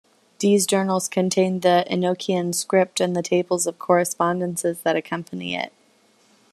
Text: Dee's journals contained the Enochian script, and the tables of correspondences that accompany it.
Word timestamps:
Dee's 0.39 0.65
journals 0.65 1.07
contained 1.07 1.61
the 1.61 1.85
Enochian 1.87 2.55
script, 2.55 2.99
and 2.99 3.15
the 3.15 3.21
tables 3.21 3.67
of 3.67 3.77
correspondences 3.77 4.81
that 4.81 4.95
accompany 4.95 5.53
it. 5.55 5.71